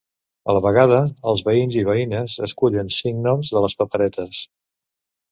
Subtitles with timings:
[0.51, 1.01] A la vegada,
[1.31, 4.41] els veïns i veïnes escullen cinc noms de les paperetes.